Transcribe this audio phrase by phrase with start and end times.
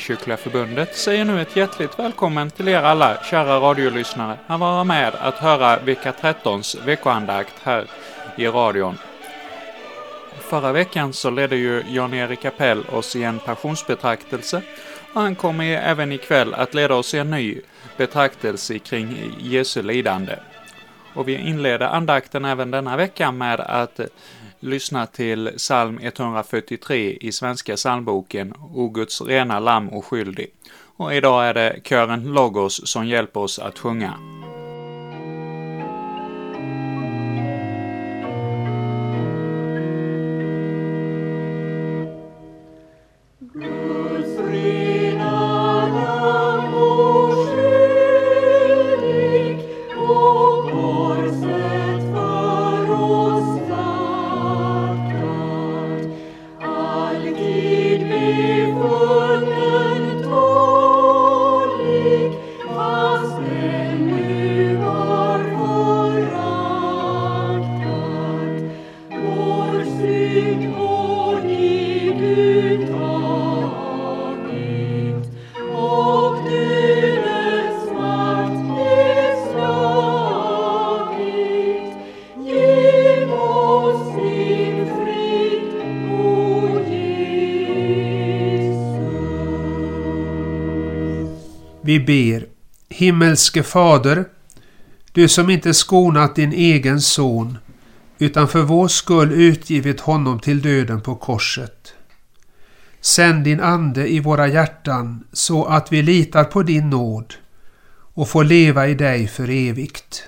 [0.00, 5.14] Frikyrkliga Förbundet säger nu ett hjärtligt välkommen till er alla kära radiolyssnare att vara med
[5.14, 7.84] att höra vecka 13s veckoandakt här
[8.36, 8.98] i radion.
[10.38, 14.62] Förra veckan så ledde ju Jan-Erik Appell oss i en passionsbetraktelse
[15.12, 17.60] och han kommer även ikväll att leda oss i en ny
[17.96, 20.36] betraktelse kring Jesu lidande.
[21.14, 24.00] Och vi inleder andakten även denna vecka med att
[24.60, 30.50] lyssna till psalm 143 i Svenska psalmboken O Guds rena lamm och skyldig.
[30.96, 34.14] Och idag är det kören Logos som hjälper oss att sjunga.
[92.00, 92.46] Vi ber.
[92.88, 94.24] Himmelske Fader,
[95.12, 97.58] du som inte skonat din egen son,
[98.18, 101.94] utan för vår skull utgivit honom till döden på korset.
[103.00, 107.34] Sänd din Ande i våra hjärtan så att vi litar på din nåd
[108.14, 110.22] och får leva i dig för evigt.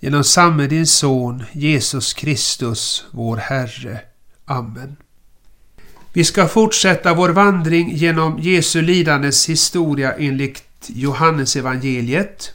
[0.00, 4.00] Genom samme din Son Jesus Kristus, vår Herre.
[4.44, 4.96] Amen.
[6.12, 12.52] Vi ska fortsätta vår vandring genom Jesu lidandes historia enligt Johannesevangeliet.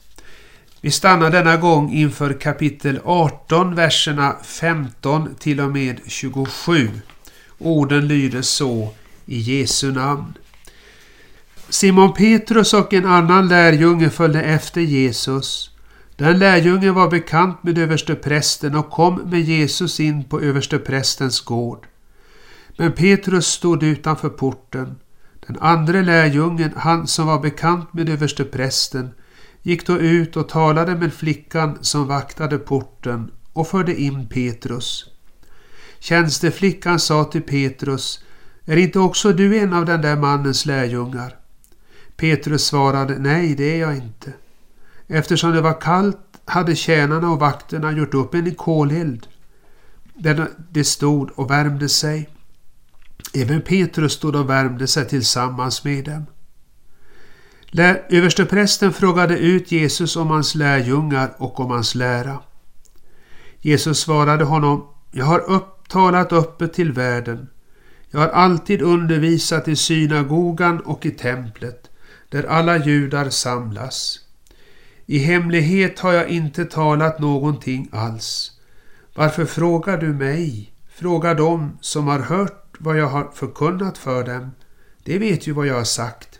[0.81, 6.90] Vi stannar denna gång inför kapitel 18, verserna 15 till och med 27.
[7.58, 8.94] Orden lyder så
[9.25, 10.34] i Jesu namn.
[11.70, 15.72] Simon Petrus och en annan lärjunge följde efter Jesus.
[16.16, 21.88] Den lärjungen var bekant med översteprästen och kom med Jesus in på översteprästens gård.
[22.78, 24.96] Men Petrus stod utanför porten.
[25.51, 29.09] Den andra lärjungen, han som var bekant med översteprästen,
[29.62, 35.06] gick då ut och talade med flickan som vaktade porten och förde in Petrus.
[36.00, 38.23] Tjänsteflickan sa till Petrus,
[38.66, 41.35] är inte också du en av den där mannens lärjungar?
[42.16, 44.34] Petrus svarade, nej det är jag inte.
[45.07, 49.28] Eftersom det var kallt hade tjänarna och vakterna gjort upp en koleld
[50.13, 52.29] där de stod och värmde sig.
[53.34, 56.25] Även Petrus stod och värmde sig tillsammans med dem.
[58.09, 62.40] Översteprästen frågade ut Jesus om hans lärjungar och om hans lära.
[63.62, 67.47] Jesus svarade honom, jag har upptalat öppet till världen.
[68.09, 71.90] Jag har alltid undervisat i synagogan och i templet,
[72.30, 74.20] där alla judar samlas.
[75.06, 78.52] I hemlighet har jag inte talat någonting alls.
[79.16, 80.74] Varför frågar du mig?
[80.96, 84.52] Fråga dem som har hört vad jag har förkunnat för dem.
[85.03, 86.40] De vet ju vad jag har sagt.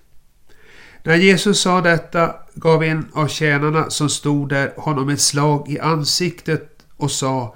[1.04, 5.80] När Jesus sa detta gav en av tjänarna som stod där honom ett slag i
[5.80, 7.56] ansiktet och sa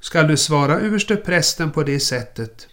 [0.00, 2.68] Skall du svara överste prästen på det sättet?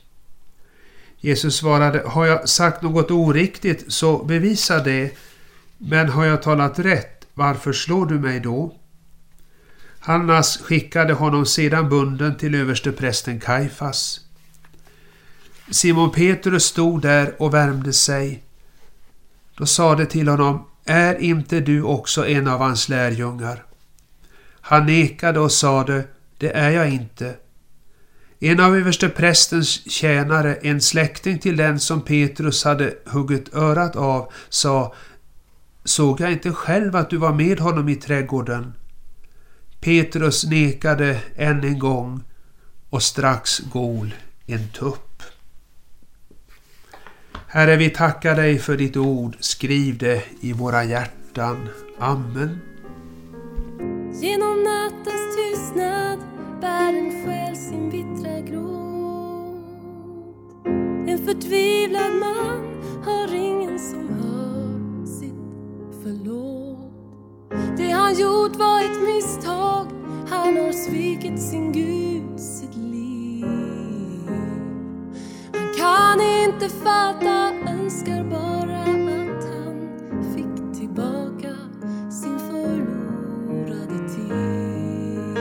[1.17, 5.17] Jesus svarade Har jag sagt något oriktigt så bevisa det
[5.77, 8.75] men har jag talat rätt varför slår du mig då?
[9.99, 14.26] Hannas skickade honom sedan bunden till översteprästen Kaifas.
[15.71, 18.43] Simon Petrus stod där och värmde sig.
[19.57, 23.63] Då sade till honom, är inte du också en av hans lärjungar?
[24.61, 26.03] Han nekade och sade,
[26.37, 27.35] det är jag inte.
[28.39, 34.95] En av översteprästens tjänare, en släkting till den som Petrus hade huggit örat av, sa,
[35.83, 38.73] såg jag inte själv att du var med honom i trädgården?
[39.79, 42.23] Petrus nekade än en gång
[42.89, 44.13] och strax gol
[44.45, 45.23] en tupp.
[47.57, 49.37] Herre, vi tackar dig för ditt ord.
[49.39, 51.69] Skriv det i våra hjärtan.
[51.99, 52.59] Amen.
[54.21, 56.19] Genom nattens tystnad
[56.61, 59.65] bär en själ sin bittra gråt.
[61.07, 66.91] En förtvivlad man har ingen som hör sitt förlåt.
[67.77, 69.87] Det han gjort var ett misstag,
[70.29, 72.39] han har svikit sin Gud,
[75.87, 81.55] kan inte fatta, önskar bara att han fick tillbaka
[82.11, 85.37] sin förlorade tid.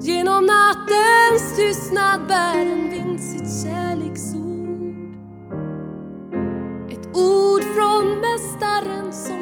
[0.00, 5.14] Genom nattens tystnad bär en vind sitt kärleksord.
[6.90, 9.39] Ett ord från mästaren som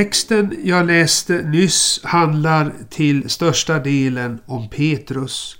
[0.00, 5.56] Texten jag läste nyss handlar till största delen om Petrus.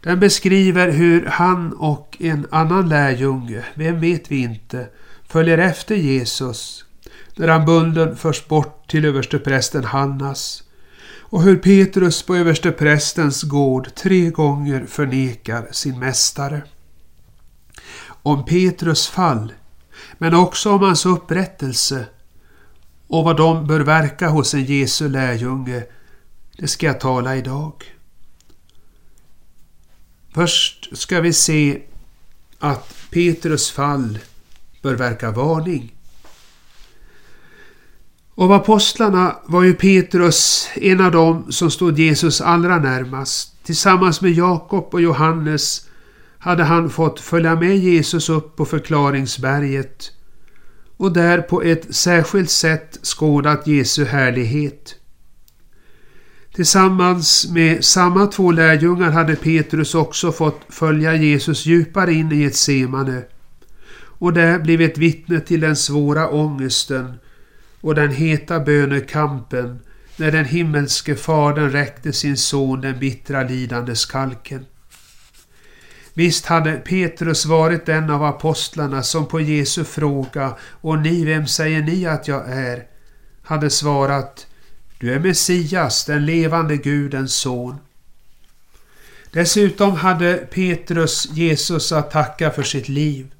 [0.00, 4.86] Den beskriver hur han och en annan lärjunge, vem vet vi inte,
[5.28, 6.84] följer efter Jesus
[7.36, 10.62] när han bunden förs bort till översteprästen Hannas
[11.20, 16.62] och hur Petrus på översteprästens gård tre gånger förnekar sin mästare.
[18.22, 19.52] Om Petrus fall,
[20.18, 22.06] men också om hans upprättelse
[23.08, 25.84] och vad de bör verka hos en Jesu lärjunge,
[26.58, 27.72] det ska jag tala idag.
[30.34, 31.82] Först ska vi se
[32.58, 34.18] att Petrus fall
[34.82, 35.92] bör verka varning.
[38.34, 43.64] Av apostlarna var ju Petrus en av dem som stod Jesus allra närmast.
[43.64, 45.88] Tillsammans med Jakob och Johannes
[46.38, 50.12] hade han fått följa med Jesus upp på förklaringsberget
[50.96, 54.94] och där på ett särskilt sätt skådat Jesu härlighet.
[56.54, 62.56] Tillsammans med samma två lärjungar hade Petrus också fått följa Jesus djupare in i ett
[62.56, 63.22] semane
[64.18, 67.14] och där blivit vittne till den svåra ångesten
[67.80, 69.78] och den heta bönekampen
[70.16, 74.64] när den himmelske fadern räckte sin son den bittra lidandes kalken.
[76.16, 81.82] Visst hade Petrus varit den av apostlarna som på Jesu fråga ”Och ni, vem säger
[81.82, 82.84] ni att jag är?”
[83.42, 84.46] hade svarat
[84.98, 87.76] ”Du är Messias, den levande Gudens son”.
[89.30, 93.34] Dessutom hade Petrus Jesus att tacka för sitt liv.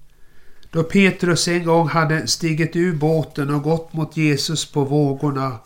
[0.71, 5.59] Då Petrus en gång hade stigit ur båten och gått mot Jesus på vågorna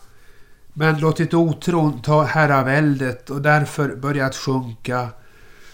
[0.73, 5.09] men låtit otron ta herraväldet och därför börjat sjunka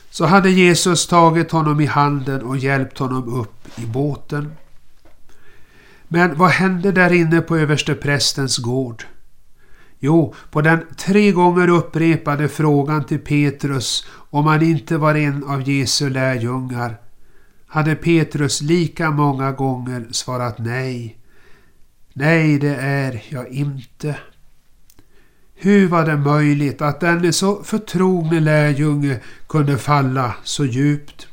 [0.09, 4.51] så hade Jesus tagit honom i handen och hjälpt honom upp i båten.
[6.07, 9.03] Men vad hände där inne på översteprästens gård?
[9.99, 15.69] Jo, på den tre gånger upprepade frågan till Petrus om han inte var en av
[15.69, 16.97] Jesu lärjungar
[17.67, 21.17] hade Petrus lika många gånger svarat nej.
[22.13, 24.15] Nej, det är jag inte.
[25.59, 31.27] Hur var det möjligt att denne så förtrogne lärjunge kunde falla så djupt?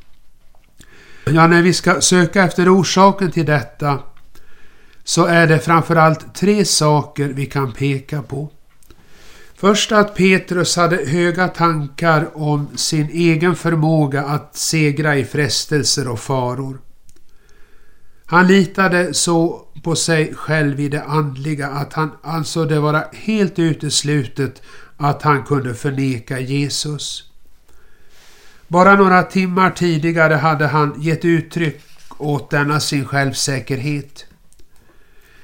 [1.26, 3.98] Ja, när vi ska söka efter orsaken till detta
[5.04, 8.50] så är det framförallt tre saker vi kan peka på.
[9.56, 16.20] Först att Petrus hade höga tankar om sin egen förmåga att segra i frestelser och
[16.20, 16.78] faror.
[18.26, 23.58] Han litade så på sig själv i det andliga att han ansåg det vara helt
[23.58, 24.62] uteslutet
[24.96, 27.30] att han kunde förneka Jesus.
[28.68, 31.82] Bara några timmar tidigare hade han gett uttryck
[32.18, 34.26] åt denna sin självsäkerhet.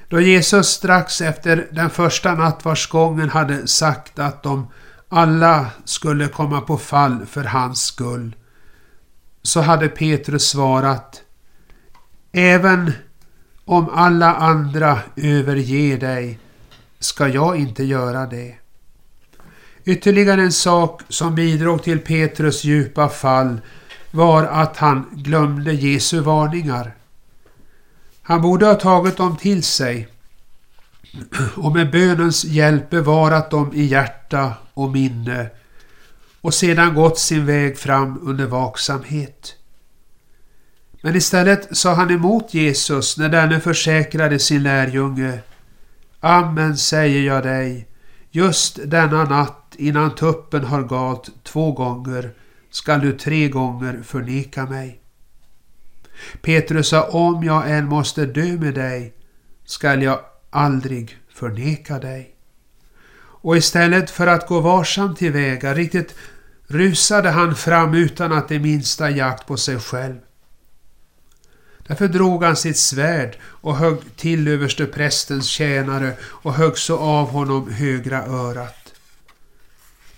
[0.07, 4.67] Då Jesus strax efter den första nattvardsgången hade sagt att de
[5.09, 8.35] alla skulle komma på fall för hans skull,
[9.43, 11.21] så hade Petrus svarat
[12.31, 12.91] Även
[13.65, 16.39] om alla andra överger dig
[16.99, 18.55] ska jag inte göra det.
[19.85, 23.61] Ytterligare en sak som bidrog till Petrus djupa fall
[24.11, 26.93] var att han glömde Jesu varningar.
[28.21, 30.07] Han borde ha tagit dem till sig
[31.55, 35.49] och med bönens hjälp bevarat dem i hjärta och minne
[36.41, 39.55] och sedan gått sin väg fram under vaksamhet.
[41.01, 45.39] Men istället sa han emot Jesus när denne försäkrade sin lärjunge
[46.19, 47.87] Amen säger jag dig,
[48.31, 52.31] just denna natt innan tuppen har galt två gånger
[52.71, 55.01] skall du tre gånger förneka mig.
[56.41, 59.13] Petrus sa om jag än måste dö med dig
[59.65, 62.35] skall jag aldrig förneka dig.
[63.43, 66.15] Och istället för att gå varsamt tillväga riktigt
[66.67, 70.17] rusade han fram utan att det minsta jakt på sig själv.
[71.87, 77.29] Därför drog han sitt svärd och högg till överste prästens tjänare och högg så av
[77.29, 78.93] honom högra örat.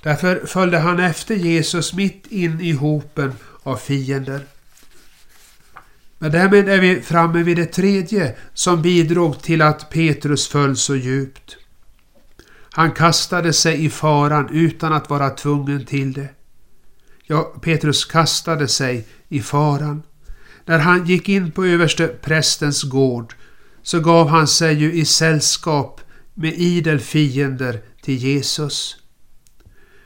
[0.02, 4.46] Därför följde han efter Jesus mitt in i hopen av fiender.
[6.18, 10.96] Men därmed är vi framme vid det tredje som bidrog till att Petrus föll så
[10.96, 11.58] djupt.
[12.72, 16.30] Han kastade sig i faran utan att vara tvungen till det.
[17.24, 20.04] Ja, Petrus kastade sig i faran.
[20.66, 23.34] När han gick in på överste prästens gård
[23.84, 26.02] så gav han sig ju i sällskap
[26.34, 28.98] med idel fiender till Jesus.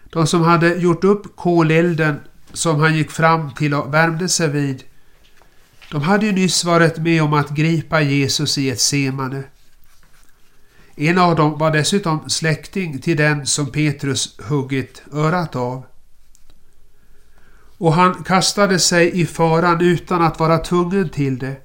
[0.10, 2.20] De som hade gjort upp kolelden
[2.54, 4.84] som han gick fram till och värmde sig vid
[5.92, 9.44] de hade ju nyss varit med om att gripa Jesus i ett semane.
[10.96, 15.86] En av dem var dessutom släkting till den som Petrus huggit örat av.
[17.78, 21.56] Och han kastade sig i faran utan att vara tvungen till det.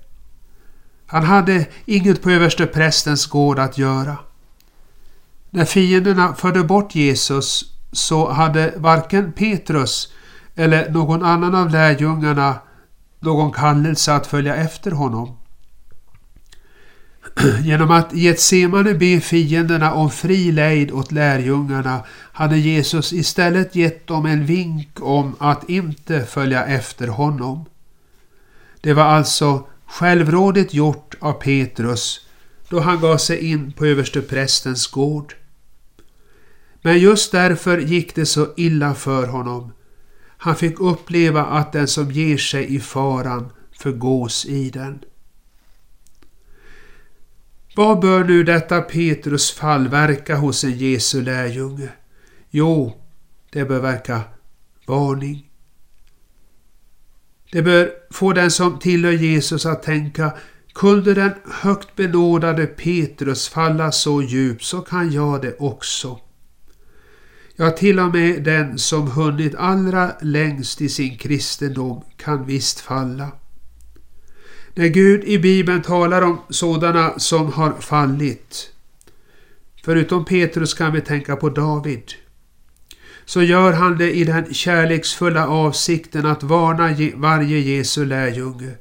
[1.07, 4.17] Han hade inget på överste prästens gård att göra.
[5.51, 10.13] När fienderna förde bort Jesus så hade varken Petrus
[10.55, 12.55] eller någon annan av lärjungarna
[13.21, 15.37] någon kallelse att följa efter honom.
[17.65, 24.27] Genom att Getsemane be fienderna om fri lejd åt lärjungarna hade Jesus istället gett dem
[24.27, 27.65] en vink om att inte följa efter honom.
[28.81, 32.27] Det var alltså självrådigt gjort av Petrus
[32.69, 35.35] då han gav sig in på översteprästens gård.
[36.83, 39.73] Men just därför gick det så illa för honom.
[40.37, 44.99] Han fick uppleva att den som ger sig i faran förgås i den.
[47.75, 51.89] Vad bör nu detta Petrus fall verka hos en Jesu lärjunge?
[52.51, 53.03] Jo,
[53.51, 54.21] det bör verka
[54.87, 55.49] varning.
[57.53, 60.33] Det bör få den som tillhör Jesus att tänka
[60.75, 66.21] kunde den högt benådade Petrus falla så djupt så kan jag det också.
[67.57, 73.29] Ja, till och med den som hunnit allra längst i sin kristendom kan visst falla.
[74.75, 78.71] När Gud i Bibeln talar om sådana som har fallit,
[79.85, 82.13] förutom Petrus kan vi tänka på David,
[83.25, 88.75] så gör han det i den kärleksfulla avsikten att varna varje Jesu lärjunge,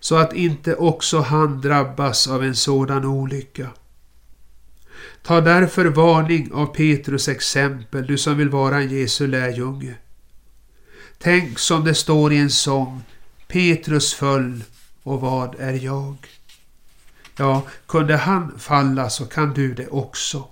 [0.00, 3.68] så att inte också han drabbas av en sådan olycka.
[5.22, 9.94] Ta därför varning av Petrus exempel, du som vill vara en Jesu lärjunge.
[11.18, 13.02] Tänk som det står i en sång,
[13.48, 14.62] Petrus föll
[15.08, 16.16] och vad är jag?
[17.36, 20.44] Ja, kunde han falla så kan du det också.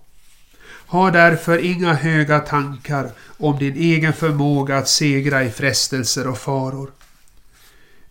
[0.86, 6.90] Ha därför inga höga tankar om din egen förmåga att segra i frestelser och faror.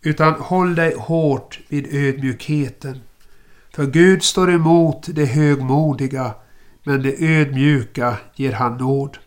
[0.02, 3.02] Utan håll dig hårt vid ödmjukheten.
[3.72, 6.34] För Gud står emot det högmodiga,
[6.84, 9.18] men det ödmjuka ger han nåd.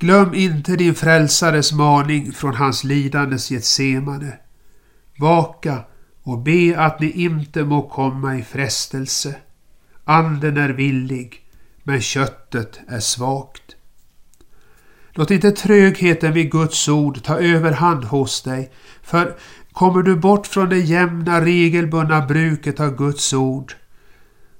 [0.00, 4.38] Glöm inte din frälsares maning från hans lidandes Getsemane.
[5.22, 5.78] Vaka
[6.22, 9.34] och be att ni inte må komma i frestelse.
[10.04, 11.40] Anden är villig,
[11.82, 13.76] men köttet är svagt.
[15.12, 19.36] Låt inte trögheten vid Guds ord ta överhand hos dig, för
[19.72, 23.74] kommer du bort från det jämna regelbundna bruket av Guds ord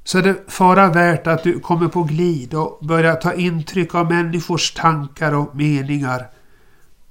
[0.04, 4.11] så är det fara värt att du kommer på glid och börjar ta intryck av
[4.11, 6.31] människors tankar och meningar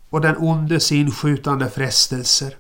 [0.10, 2.56] och den ondes inskjutande frestelser.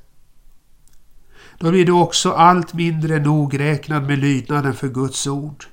[1.62, 5.66] Då blir du också allt mindre nogräknad med lydnaden för Guds ord.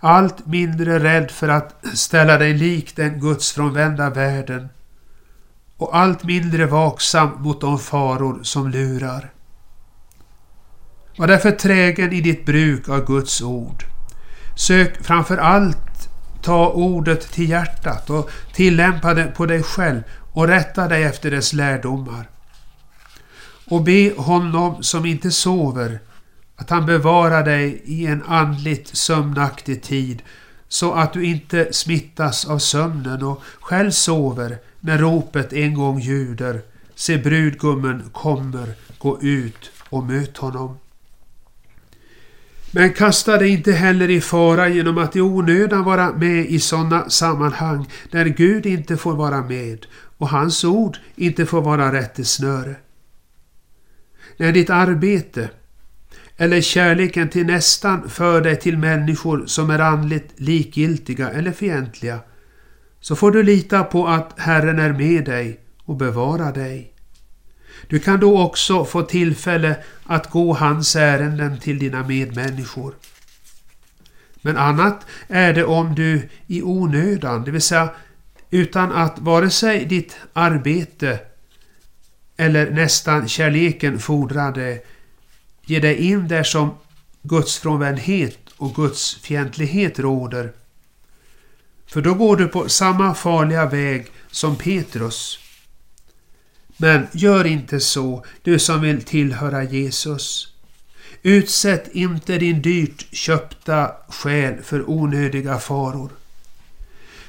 [0.00, 4.68] Allt mindre rädd för att ställa dig lik den gudsfrånvända världen
[5.76, 9.30] och allt mindre vaksam mot de faror som lurar.
[11.16, 13.84] Var därför trägen i ditt bruk av Guds ord.
[14.56, 16.08] Sök framför allt
[16.42, 20.02] ta ordet till hjärtat och tillämpa det på dig själv
[20.32, 22.33] och rätta dig efter dess lärdomar
[23.68, 26.00] och be honom som inte sover
[26.56, 30.22] att han bevarar dig i en andligt sömnaktig tid
[30.68, 36.60] så att du inte smittas av sömnen och själv sover när ropet en gång ljuder.
[36.94, 40.78] Se brudgummen kommer, gå ut och möt honom.
[42.70, 47.10] Men kasta dig inte heller i fara genom att i onödan vara med i sådana
[47.10, 49.86] sammanhang där Gud inte får vara med
[50.18, 52.74] och hans ord inte får vara rättesnöre.
[54.36, 55.50] När ditt arbete
[56.36, 62.18] eller kärleken till nästan för dig till människor som är andligt likgiltiga eller fientliga
[63.00, 66.92] så får du lita på att Herren är med dig och bevarar dig.
[67.88, 72.94] Du kan då också få tillfälle att gå hans ärenden till dina medmänniskor.
[74.42, 77.88] Men annat är det om du i onödan, det vill säga
[78.50, 81.18] utan att vare sig ditt arbete
[82.36, 84.80] eller nästan kärleken fordrade,
[85.66, 86.74] ge dig in där som
[87.22, 90.52] Guds frånvändhet och Guds fientlighet råder.
[91.86, 95.38] För då går du på samma farliga väg som Petrus.
[96.76, 100.54] Men gör inte så, du som vill tillhöra Jesus.
[101.22, 106.10] Utsätt inte din dyrt köpta själ för onödiga faror.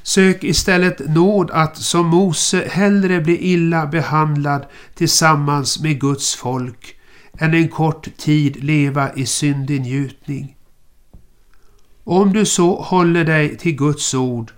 [0.08, 6.96] Sök istället nåd att som Mose hellre bli illa behandlad tillsammans med Guds folk
[7.38, 10.56] än en kort tid leva i syndig njutning.
[12.04, 14.52] Om du så håller dig till Guds ord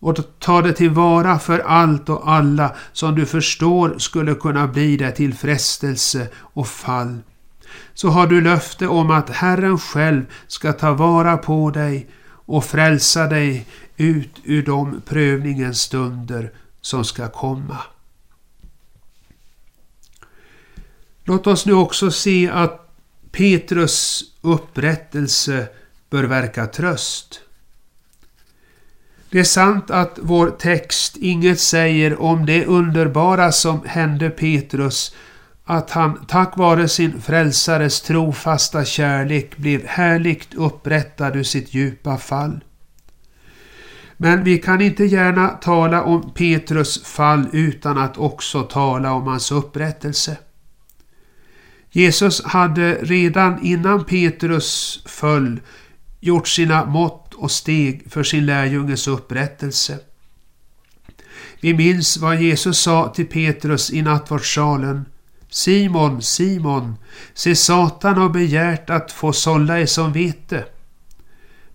[0.00, 5.14] och tar det tillvara för allt och alla som du förstår skulle kunna bli dig
[5.14, 7.18] till frestelse och fall,
[7.94, 12.08] så har du löfte om att Herren själv ska ta vara på dig
[12.46, 17.78] och frälsa dig ut ur de prövningens stunder som ska komma.
[21.24, 22.78] Låt oss nu också se att
[23.32, 25.68] Petrus upprättelse
[26.10, 27.40] bör verka tröst.
[29.30, 35.14] Det är sant att vår text inget säger om det underbara som hände Petrus,
[35.64, 42.60] att han tack vare sin frälsares trofasta kärlek blev härligt upprättad ur sitt djupa fall.
[44.16, 49.52] Men vi kan inte gärna tala om Petrus fall utan att också tala om hans
[49.52, 50.36] upprättelse.
[51.90, 55.60] Jesus hade redan innan Petrus föll
[56.20, 59.98] gjort sina mått och steg för sin lärjunges upprättelse.
[61.60, 65.04] Vi minns vad Jesus sa till Petrus i nattvardssalen.
[65.50, 66.94] Simon, Simon,
[67.34, 70.64] se Satan har begärt att få sålla er som vete.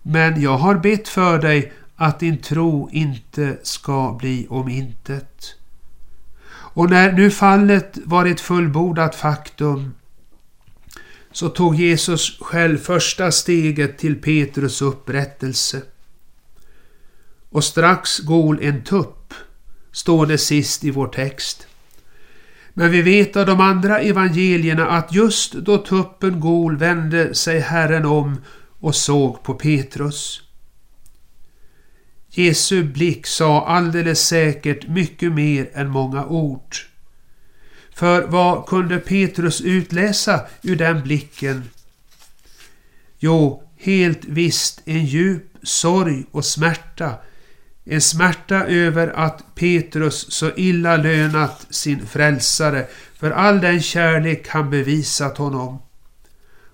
[0.02, 5.54] Men jag har bett för dig att din tro inte ska bli om intet.
[6.50, 9.94] Och när nu fallet var ett fullbordat faktum
[11.32, 15.82] så tog Jesus själv första steget till Petrus upprättelse.
[17.50, 19.34] Och strax gol en tupp,
[19.92, 21.66] står det sist i vår text.
[22.74, 28.04] Men vi vet av de andra evangelierna att just då tuppen gol vände sig Herren
[28.04, 28.36] om
[28.80, 30.47] och såg på Petrus.
[32.38, 36.76] Jesu blick sa alldeles säkert mycket mer än många ord.
[37.94, 41.70] För vad kunde Petrus utläsa ur den blicken?
[43.18, 47.14] Jo, helt visst en djup sorg och smärta.
[47.84, 54.70] En smärta över att Petrus så illa lönat sin frälsare för all den kärlek han
[54.70, 55.78] bevisat honom.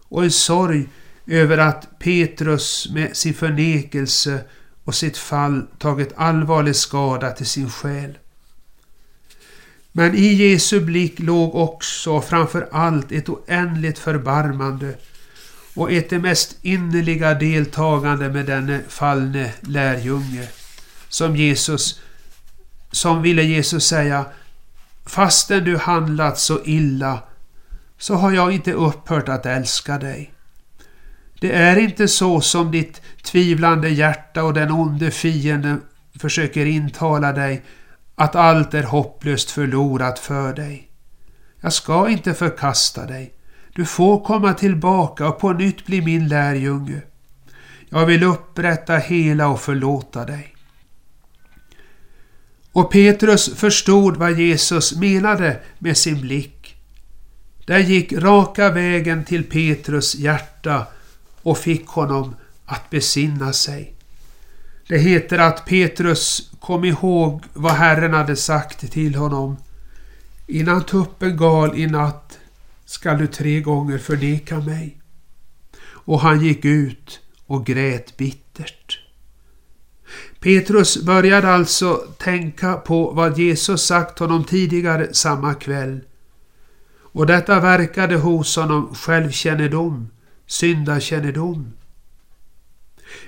[0.08, 0.88] Och en sorg
[1.26, 4.40] över att Petrus med sin förnekelse
[4.84, 8.18] och sitt fall tagit allvarlig skada till sin själ.
[9.92, 14.94] Men i Jesu blick låg också framför allt ett oändligt förbarmande
[15.74, 20.48] och ett det mest innerliga deltagande med denne fallne lärjunge.
[21.08, 22.00] Som Jesus,
[22.90, 24.24] som ville Jesus säga,
[25.06, 27.22] fastän du handlat så illa
[27.98, 30.33] så har jag inte upphört att älska dig.
[31.44, 35.82] Det är inte så som ditt tvivlande hjärta och den onde fienden
[36.18, 37.62] försöker intala dig
[38.14, 40.88] att allt är hopplöst förlorat för dig.
[41.60, 43.34] Jag ska inte förkasta dig.
[43.74, 47.02] Du får komma tillbaka och på nytt bli min lärjunge.
[47.88, 50.54] Jag vill upprätta hela och förlåta dig.
[52.72, 56.76] Och Petrus förstod vad Jesus menade med sin blick.
[57.66, 60.86] Där gick raka vägen till Petrus hjärta
[61.44, 63.94] och fick honom att besinna sig.
[64.88, 69.56] Det heter att Petrus kom ihåg vad Herren hade sagt till honom.
[70.46, 72.38] Innan tuppen gal i natt
[72.84, 75.00] skall du tre gånger förneka mig.
[75.86, 79.00] Och han gick ut och grät bittert.
[80.40, 86.00] Petrus började alltså tänka på vad Jesus sagt honom tidigare samma kväll.
[86.96, 90.08] Och detta verkade hos honom självkännedom,
[90.46, 91.72] syndakännedom.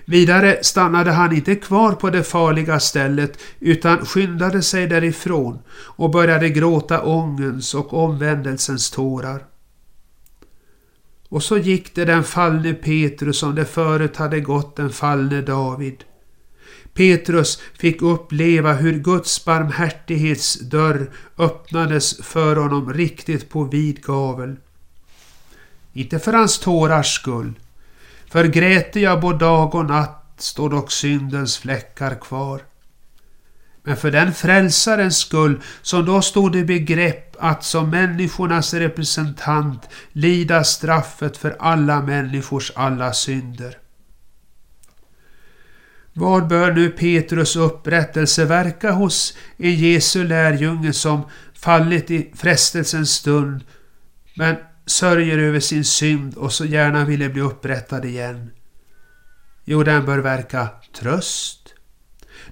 [0.05, 6.49] Vidare stannade han inte kvar på det farliga stället utan skyndade sig därifrån och började
[6.49, 9.45] gråta ångens och omvändelsens tårar.
[11.29, 16.05] Och så gick det den fallne Petrus som det förut hade gått den fallne David.
[16.95, 24.57] Petrus fick uppleva hur Guds barmhärtighetsdörr öppnades för honom riktigt på vid gavel.
[25.97, 27.53] Inte för hans tårars skull
[28.31, 32.61] för gräter jag både dag och natt står dock syndens fläckar kvar.
[33.83, 40.65] Men för den frälsarens skull som då stod i begrepp att som människornas representant lida
[40.65, 43.79] straffet för alla människors alla synder.
[46.13, 51.23] Vad bör nu Petrus upprättelse verka hos en Jesu lärjunge som
[51.55, 53.65] fallit i frestelsens stund
[54.35, 54.57] men
[54.87, 58.51] sörjer över sin synd och så gärna ville bli upprättad igen?
[59.65, 61.75] Jo, den bör verka tröst.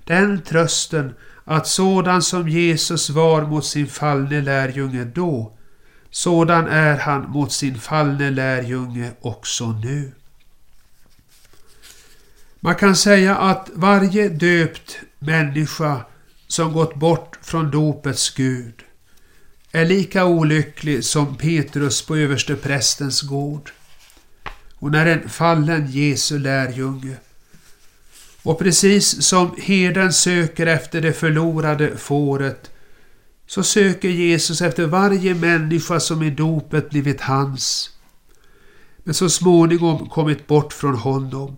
[0.05, 5.57] Den trösten att sådan som Jesus var mot sin fallne lärjunge då,
[6.11, 10.13] sådan är han mot sin fallne lärjunge också nu.
[12.61, 16.01] Man kan säga att varje döpt människa
[16.47, 18.75] som gått bort från dopets Gud
[19.75, 23.71] är lika olycklig som Petrus på överste prästens gård.
[24.75, 27.17] Hon är en fallen Jesu lärjunge.
[28.43, 32.71] Och precis som herden söker efter det förlorade fåret
[33.47, 37.91] så söker Jesus efter varje människa som i dopet blivit hans
[39.05, 41.57] men så småningom kommit bort från honom.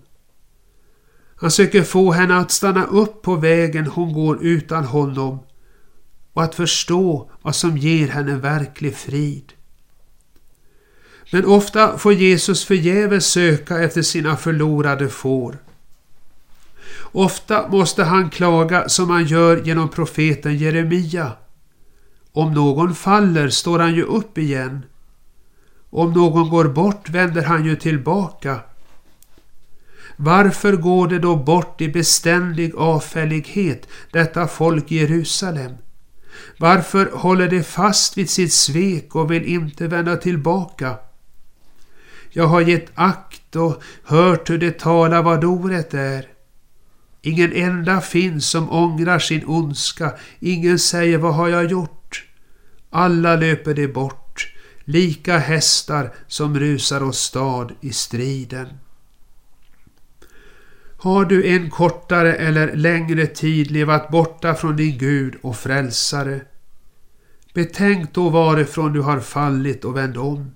[1.37, 5.39] Han söker få henne att stanna upp på vägen hon går utan honom
[6.37, 9.53] och att förstå vad som ger henne verklig frid.
[11.33, 15.59] Men ofta får Jesus förgäves söka efter sina förlorade får.
[17.01, 21.33] Ofta måste han klaga som han gör genom profeten Jeremia.
[22.33, 24.83] Om någon faller står han ju upp igen.
[25.91, 28.61] Om någon går bort vänder han ju tillbaka.
[30.17, 35.73] Varför går det då bort i beständig avfällighet, detta folk i Jerusalem?
[36.59, 40.97] Varför håller de fast vid sitt svek och vill inte vända tillbaka?
[42.31, 46.27] Jag har gett akt och hört hur de talar vad orätt är.
[47.23, 52.25] Ingen enda finns som ångrar sin ondska, ingen säger vad har jag gjort?
[52.91, 54.53] Alla löper de bort,
[54.85, 58.69] lika hästar som rusar åstad i striden.
[60.99, 66.41] Har du en kortare eller längre tid levat borta från din Gud och frälsare?
[67.55, 70.55] Betänk då varifrån du har fallit och vänd om.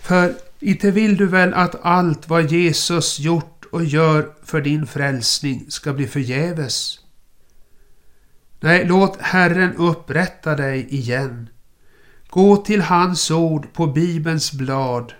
[0.00, 5.66] För inte vill du väl att allt vad Jesus gjort och gör för din frälsning
[5.68, 7.00] ska bli förgäves?
[8.60, 11.48] Nej, låt Herren upprätta dig igen.
[12.28, 15.12] Gå till hans ord på Bibelns blad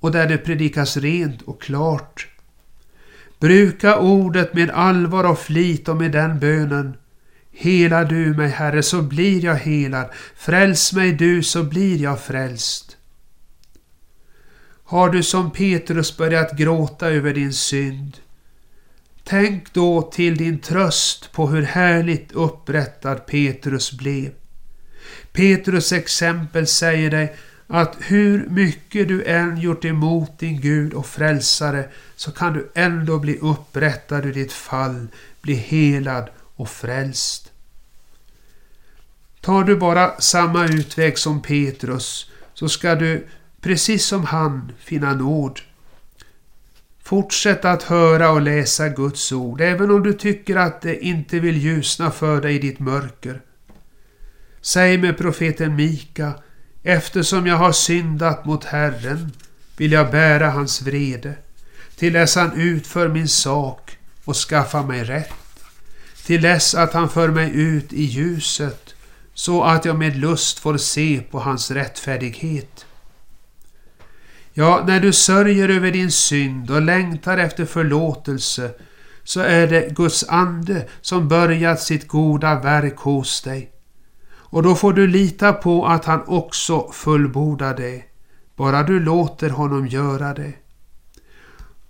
[0.00, 2.33] och där det predikas rent och klart
[3.40, 6.96] Bruka ordet med allvar och flit och med den bönen.
[7.50, 10.08] Hela du mig, Herre, så blir jag helad.
[10.36, 12.96] Fräls mig du, så blir jag frälst.
[14.84, 18.16] Har du som Petrus börjat gråta över din synd?
[19.24, 24.30] Tänk då till din tröst på hur härligt upprättad Petrus blev.
[25.32, 31.88] Petrus exempel säger dig att hur mycket du än gjort emot din Gud och frälsare
[32.16, 35.06] så kan du ändå bli upprättad ur ditt fall,
[35.40, 37.52] bli helad och frälst.
[39.40, 43.26] Tar du bara samma utväg som Petrus så ska du,
[43.60, 45.60] precis som han, finna nåd.
[47.02, 51.56] Fortsätt att höra och läsa Guds ord, även om du tycker att det inte vill
[51.56, 53.40] ljusna för dig i ditt mörker.
[54.60, 56.32] Säg med profeten Mika
[56.86, 59.32] Eftersom jag har syndat mot Herren
[59.76, 61.34] vill jag bära hans vrede
[61.96, 65.32] till dess han utför min sak och skaffar mig rätt.
[66.26, 68.94] Till dess att han för mig ut i ljuset
[69.34, 72.86] så att jag med lust får se på hans rättfärdighet.
[74.52, 78.70] Ja, när du sörjer över din synd och längtar efter förlåtelse
[79.22, 83.73] så är det Guds ande som börjat sitt goda verk hos dig
[84.54, 88.02] och då får du lita på att han också fullbordar det,
[88.56, 90.52] bara du låter honom göra det.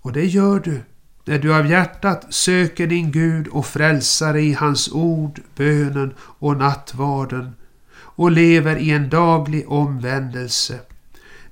[0.01, 0.81] Och det gör du
[1.25, 7.55] när du av hjärtat söker din Gud och frälsare i hans ord, bönen och nattvarden
[7.97, 10.81] och lever i en daglig omvändelse.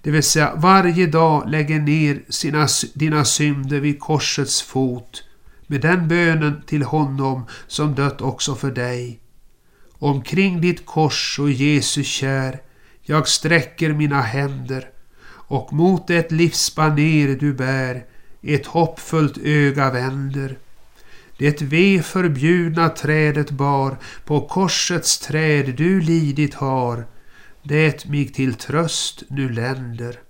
[0.03, 5.25] Det vill säga varje dag lägger ner sina, dina synder vid korsets fot
[5.67, 9.22] med den bönen till honom som dött också för dig
[10.03, 12.61] Omkring ditt kors och Jesu kär
[13.03, 14.89] jag sträcker mina händer
[15.29, 18.05] och mot ett livsbaner du bär
[18.43, 20.57] ett hoppfullt öga vänder.
[21.39, 27.07] Det ve förbjudna trädet bar på korsets träd du lidit har
[27.63, 30.21] det mig till tröst nu länder.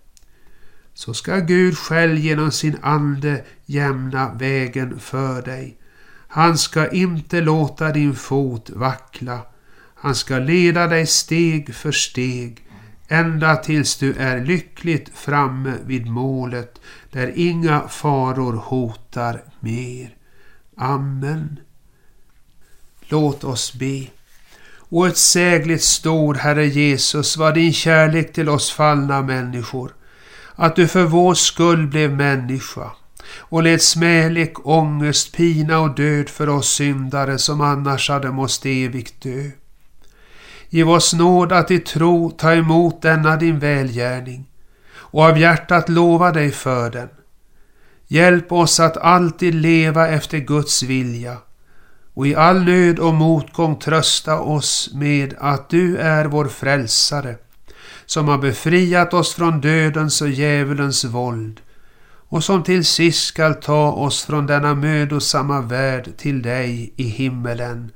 [0.95, 5.77] Så ska Gud själv genom sin ande jämna vägen för dig.
[6.29, 9.52] Han ska inte låta din fot vackla.
[10.03, 12.65] Han ska leda dig steg för steg
[13.09, 20.15] ända tills du är lyckligt framme vid målet där inga faror hotar mer.
[20.77, 21.61] Amen.
[23.09, 24.07] Låt oss be.
[24.89, 29.95] O ett sägligt stor Herre Jesus var din kärlek till oss fallna människor,
[30.55, 32.91] att du för vår skull blev människa
[33.37, 39.23] och led smälek, ångest, pina och död för oss syndare som annars hade måst evigt
[39.23, 39.51] dö.
[40.75, 44.47] Giv oss nåd att i tro ta emot denna din välgärning
[44.95, 47.09] och av hjärtat lova dig för den.
[48.09, 51.37] Hjälp oss att alltid leva efter Guds vilja
[52.15, 57.37] och i all nöd och motgång trösta oss med att du är vår frälsare
[58.07, 61.61] som har befriat oss från dödens och djävulens våld
[62.29, 67.91] och som till sist skall ta oss från denna mödosamma värld till dig i himmelen,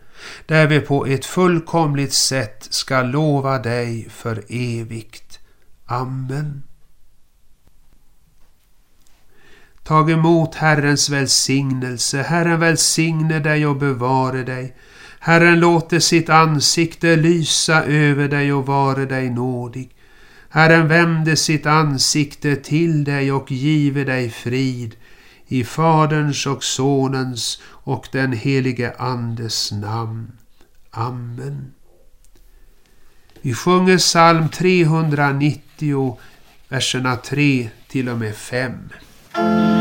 [0.47, 5.39] där vi på ett fullkomligt sätt ska lova dig för evigt.
[5.87, 6.63] Amen.
[9.85, 12.23] Tag emot Herrens välsignelse.
[12.23, 14.77] Herren välsigne dig och bevare dig.
[15.19, 19.91] Herren låter sitt ansikte lysa över dig och vare dig nådig.
[20.49, 24.97] Herren vände sitt ansikte till dig och give dig frid
[25.49, 30.33] i Faderns och Sonens och den helige Andes namn.
[30.91, 31.73] Amen.
[33.41, 36.19] Vi sjunger psalm 390,
[36.69, 39.76] verserna 3 till och med 5.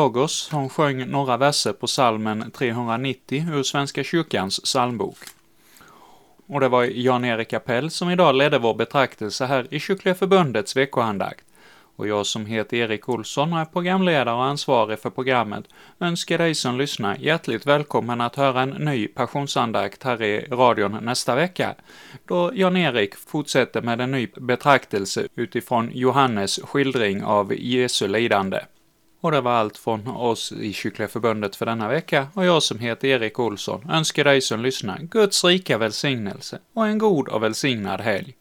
[0.00, 5.16] Logos som sjöng några verser på salmen 390 ur Svenska kyrkans psalmbok.
[6.46, 11.44] Och det var Jan-Erik Appell som idag ledde vår betraktelse här i Kyrkliga Förbundets veckoandakt.
[11.96, 15.64] Och jag som heter Erik Olsson och är programledare och ansvarig för programmet
[16.00, 21.34] önskar dig som lyssnar hjärtligt välkommen att höra en ny passionsandakt här i radion nästa
[21.34, 21.74] vecka,
[22.28, 28.60] då Jan-Erik fortsätter med en ny betraktelse utifrån Johannes skildring av Jesu lidande.
[29.20, 32.78] Och det var allt från oss i Kyrkliga Förbundet för denna vecka och jag som
[32.78, 38.00] heter Erik Olsson önskar dig som lyssnar Guds rika välsignelse och en god och välsignad
[38.00, 38.34] helg.